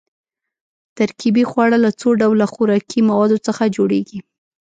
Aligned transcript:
ترکیبي 0.97 1.43
خواړه 1.51 1.77
له 1.85 1.91
څو 1.99 2.09
ډوله 2.21 2.45
خوراکي 2.53 2.99
موادو 3.09 3.37
څخه 3.47 3.63
جوړیږي. 3.75 4.19